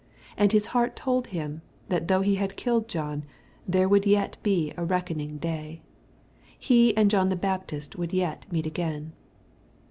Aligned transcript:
And 0.35 0.51
his 0.51 0.65
heart 0.73 0.95
told 0.95 1.27
him, 1.27 1.61
that 1.89 2.07
though 2.07 2.21
he 2.21 2.33
had 2.33 2.55
killed 2.55 2.87
John, 2.87 3.23
there 3.67 3.87
would 3.87 4.07
yet 4.07 4.35
be 4.41 4.73
a 4.75 4.83
reckoning 4.83 5.37
day. 5.37 5.83
He 6.57 6.97
and 6.97 7.11
John 7.11 7.29
the 7.29 7.35
Baptist 7.35 7.95
would 7.97 8.11
yet 8.11 8.47
meet 8.51 8.65
again. 8.65 9.13